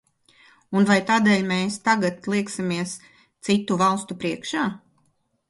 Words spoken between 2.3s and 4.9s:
lieksimies citu valstu priekšā?